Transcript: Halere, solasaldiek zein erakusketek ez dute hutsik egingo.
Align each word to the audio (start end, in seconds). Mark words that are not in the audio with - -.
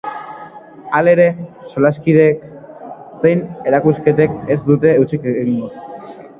Halere, 0.99 1.27
solasaldiek 1.73 2.41
zein 3.21 3.45
erakusketek 3.73 4.37
ez 4.57 4.61
dute 4.73 4.99
hutsik 5.05 5.33
egingo. 5.37 5.75